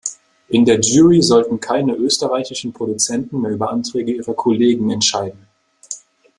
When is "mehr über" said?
3.39-3.69